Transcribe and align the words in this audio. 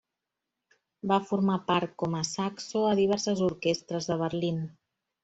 Va 1.11 1.17
formar 1.31 1.57
part, 1.67 1.93
com 2.03 2.15
a 2.19 2.21
saxo, 2.29 2.81
a 2.93 2.97
diverses 3.01 3.45
orquestres 3.49 4.09
de 4.13 4.19
Berlín. 4.23 4.59